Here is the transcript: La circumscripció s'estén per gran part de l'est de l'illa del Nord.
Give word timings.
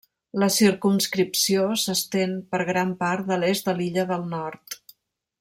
La 0.43 0.47
circumscripció 0.53 1.67
s'estén 1.81 2.33
per 2.55 2.63
gran 2.71 2.95
part 3.05 3.29
de 3.29 3.39
l'est 3.45 3.69
de 3.71 3.77
l'illa 3.79 4.09
del 4.15 4.27
Nord. 4.35 4.81